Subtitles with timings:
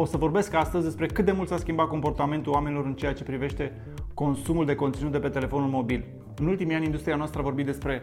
[0.00, 3.22] O să vorbesc astăzi despre cât de mult s-a schimbat comportamentul oamenilor în ceea ce
[3.22, 3.72] privește
[4.14, 6.04] consumul de conținut de pe telefonul mobil.
[6.36, 8.02] În ultimii ani, industria noastră a vorbit despre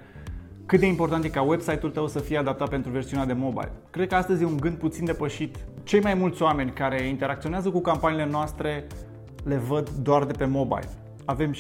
[0.65, 3.71] cât de important e ca website-ul tău să fie adaptat pentru versiunea de mobile.
[3.89, 5.57] Cred că astăzi e un gând puțin depășit.
[5.83, 8.87] Cei mai mulți oameni care interacționează cu campaniile noastre
[9.43, 10.89] le văd doar de pe mobile.
[11.25, 11.53] Avem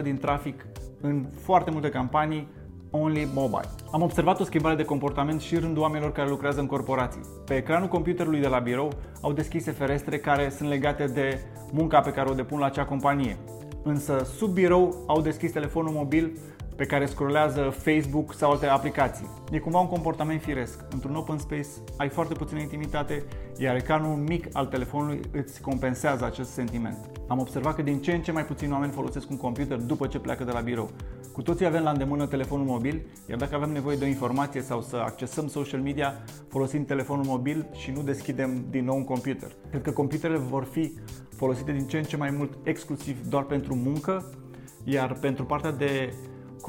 [0.00, 0.66] 70-80% din trafic
[1.00, 2.48] în foarte multe campanii
[2.90, 3.68] Only Mobile.
[3.92, 7.20] Am observat o schimbare de comportament și în rândul oamenilor care lucrează în corporații.
[7.44, 11.40] Pe ecranul computerului de la birou au deschise ferestre care sunt legate de
[11.72, 13.36] munca pe care o depun la acea companie.
[13.82, 16.38] Însă sub birou au deschis telefonul mobil
[16.80, 19.28] pe care scrollează Facebook sau alte aplicații.
[19.50, 20.84] E cumva un comportament firesc.
[20.90, 23.24] Într-un open space ai foarte puțină intimitate,
[23.58, 26.96] iar ecranul mic al telefonului îți compensează acest sentiment.
[27.28, 30.18] Am observat că din ce în ce mai puțini oameni folosesc un computer după ce
[30.18, 30.90] pleacă de la birou.
[31.32, 34.82] Cu toții avem la îndemână telefonul mobil, iar dacă avem nevoie de o informație sau
[34.82, 36.14] să accesăm social media,
[36.48, 39.50] folosim telefonul mobil și nu deschidem din nou un computer.
[39.70, 40.98] Cred că computerele vor fi
[41.36, 44.30] folosite din ce în ce mai mult exclusiv doar pentru muncă,
[44.84, 46.12] iar pentru partea de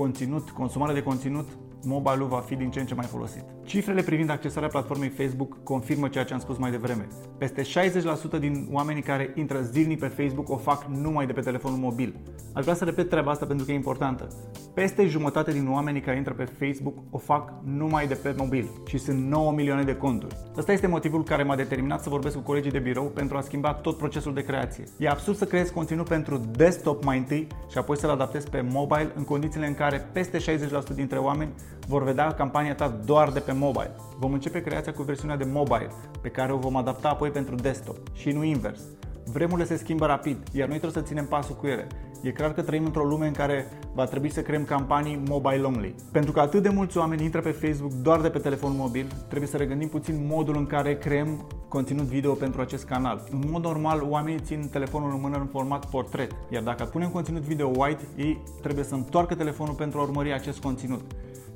[0.02, 1.48] conținut, consumare de conținut,
[1.86, 3.44] mobile-ul va fi din ce în ce mai folosit.
[3.64, 7.08] Cifrele privind accesarea platformei Facebook confirmă ceea ce am spus mai devreme.
[7.38, 11.78] Peste 60% din oamenii care intră zilnic pe Facebook o fac numai de pe telefonul
[11.78, 12.16] mobil.
[12.54, 14.28] Aș vrea să repet treaba asta pentru că e importantă.
[14.74, 18.98] Peste jumătate din oamenii care intră pe Facebook o fac numai de pe mobil și
[18.98, 20.36] sunt 9 milioane de conturi.
[20.58, 23.74] Ăsta este motivul care m-a determinat să vorbesc cu colegii de birou pentru a schimba
[23.74, 24.84] tot procesul de creație.
[24.98, 29.12] E absurd să creezi conținut pentru desktop mai întâi și apoi să-l adaptezi pe mobile
[29.16, 31.54] în condițiile în care peste 60% dintre oameni
[31.88, 33.96] vor vedea campania ta doar de pe mobile.
[34.20, 37.98] Vom începe creația cu versiunea de mobile, pe care o vom adapta apoi pentru desktop
[38.14, 38.82] și nu invers.
[39.26, 41.88] Vremurile se schimbă rapid, iar noi trebuie să ținem pasul cu ele.
[42.22, 45.96] E clar că trăim într-o lume în care va trebui să creăm campanii mobile only.
[46.12, 49.50] Pentru că atât de mulți oameni intră pe Facebook doar de pe telefon mobil, trebuie
[49.50, 53.24] să regândim puțin modul în care creăm conținut video pentru acest canal.
[53.32, 57.42] În mod normal, oamenii țin telefonul în mână în format portret, iar dacă punem conținut
[57.42, 61.02] video white, ei trebuie să întoarcă telefonul pentru a urmări acest conținut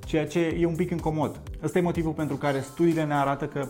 [0.05, 1.41] ceea ce e un pic incomod.
[1.63, 3.67] Ăsta e motivul pentru care studiile ne arată că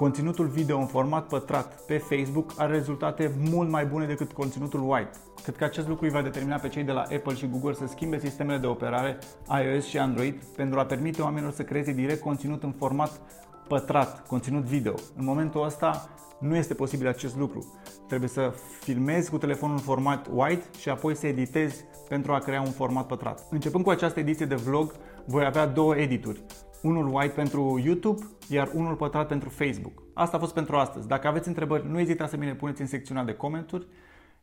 [0.00, 5.10] conținutul video în format pătrat pe Facebook are rezultate mult mai bune decât conținutul white.
[5.42, 7.86] Cred că acest lucru îi va determina pe cei de la Apple și Google să
[7.86, 9.18] schimbe sistemele de operare
[9.64, 13.20] iOS și Android pentru a permite oamenilor să creeze direct conținut în format
[13.68, 14.94] pătrat, conținut video.
[15.16, 17.74] În momentul ăsta nu este posibil acest lucru.
[18.08, 22.60] Trebuie să filmezi cu telefonul în format white și apoi să editezi pentru a crea
[22.60, 23.46] un format pătrat.
[23.50, 24.94] Începând cu această ediție de vlog,
[25.24, 26.42] voi avea două edituri.
[26.82, 30.02] Unul white pentru YouTube, iar unul pătrat pentru Facebook.
[30.14, 31.08] Asta a fost pentru astăzi.
[31.08, 33.86] Dacă aveți întrebări, nu ezitați să mi le puneți în secțiunea de comentarii.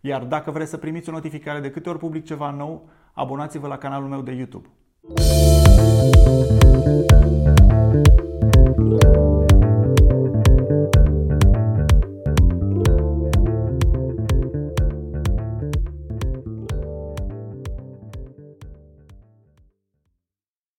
[0.01, 3.77] Iar dacă vreți să primiți o notificare de câte ori public ceva nou, abonați-vă la
[3.77, 4.67] canalul meu de YouTube.